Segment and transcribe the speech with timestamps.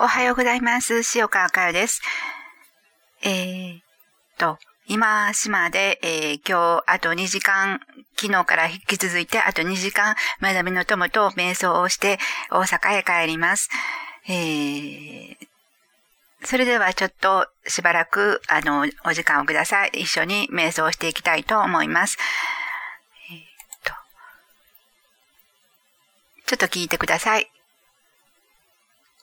[0.00, 1.02] おはようございます。
[1.16, 2.00] 塩川佳代です。
[3.24, 3.80] えー、
[4.38, 7.80] と、今、島で、えー、今日、あと2時間、
[8.16, 12.20] 昨日から引き続いて、あと2時間、学びの友と瞑想をして、
[12.52, 13.70] 大阪へ帰ります。
[14.28, 15.36] えー、
[16.44, 19.90] それではちょっとしばらく、あの、お時間をください。
[19.94, 22.18] 一緒に瞑想していきたいと思います。
[23.32, 23.38] えー、
[23.84, 23.94] と
[26.46, 27.50] ちょっと聞いてください。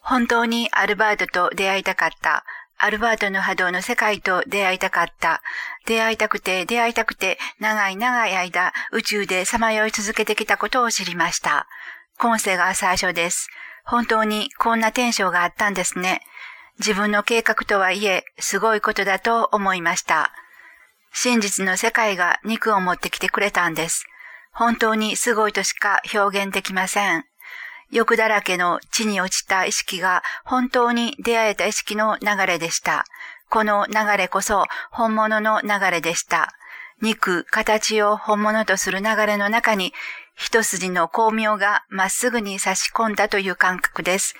[0.08, 2.46] 本当にアルバートと出会いたかった。
[2.78, 5.42] アルバートの波動の世界と出会いたかった。
[5.88, 11.68] 出会いたくて出会いたくて長い長い間宇宙でさまよい続けてきたことを知りました。
[12.20, 13.50] 今世が最初です。
[13.84, 16.22] 本当にこんなテンションがあったんですね。
[16.78, 20.32] 自分の計画とはいえ、すごいことだと思いました。
[21.14, 24.06] 真実の世界が肉を持ってきてくれたんです。
[24.52, 27.26] 本当にすごいとしか表現できません。
[27.92, 33.06] 欲だらけの地に落ちた意識が本当に出会えた意識の流れでした。
[33.50, 36.54] この流れこそ本物の流れでした。
[37.02, 39.94] 肉、形を本物とする流れの中に
[40.36, 44.36] 一筋の光明がまっすぐに差し込んだという感覚です。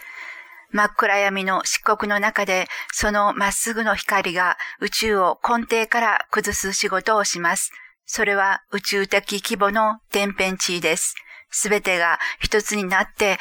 [0.72, 7.72] 真っ暗闇の漆黒の中で、そのまっすぐの光が宇宙を根底から崩す仕事をします。
[8.06, 11.16] それは宇宙的規模の天変地異です。
[11.58, 13.40] すべてが一つになって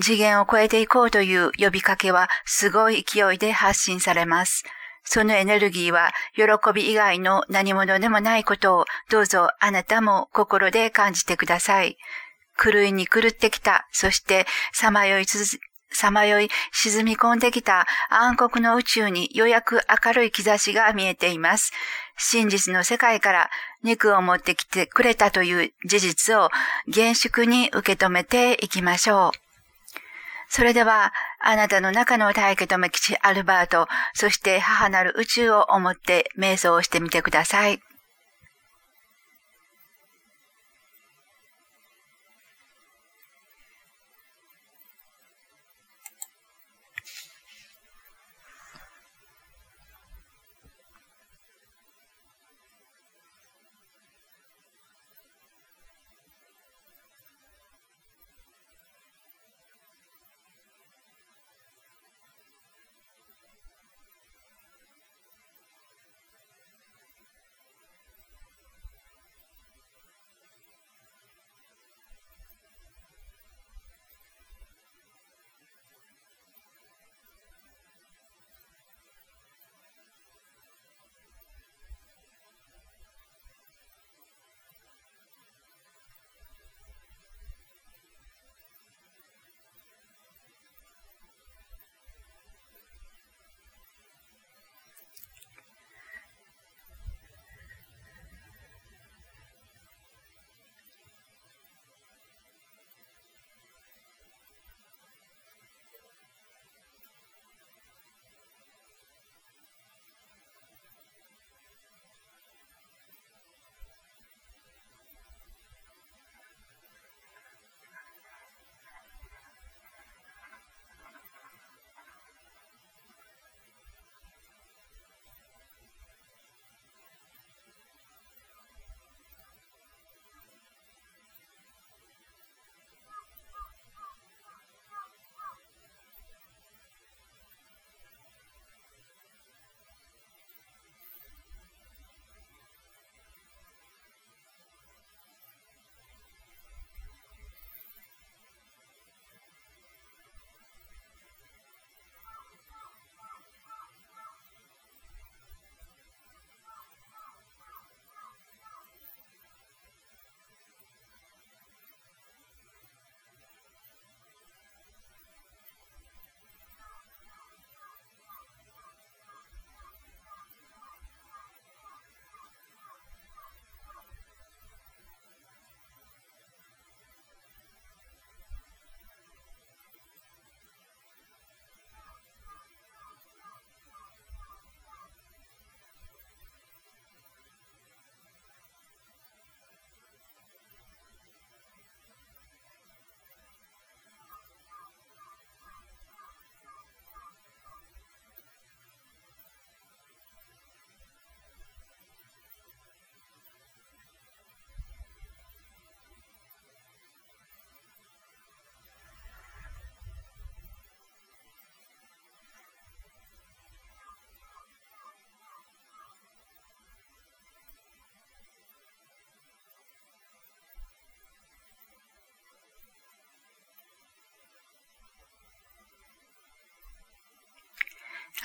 [0.00, 4.64] 次元を超えていこうという呼びかけはすごい勢いで発信されます。
[5.04, 11.98] そのエネルギーは喜び以外の何者でもないことをどうぞあなたも心で感じてください。
[12.62, 15.26] 狂いに狂ってきた、そしてさまよい
[15.92, 21.72] さまよい沈み込んできた暗黒の宇宙にようやく明るい兆しが見えています。
[22.16, 23.50] 真実の世界から
[23.82, 26.50] 肉を持ってきてくれたという事実を
[26.86, 29.50] 厳粛に受け止めていきましょう。
[30.50, 37.80] それでは、あなたの中の大家留吉アルバート、そして母なる宇宙を思って瞑想をしてみてください。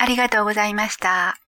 [0.06, 1.40] ありがとうございました。